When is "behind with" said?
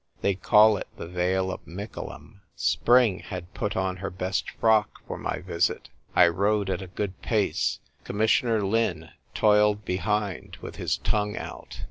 9.85-10.77